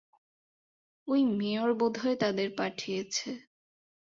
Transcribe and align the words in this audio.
ওই 1.07 1.21
মেয়র 1.37 1.69
বোধহয় 1.79 2.17
তাদের 2.23 2.49
পাঠিয়েছে! 2.57 3.29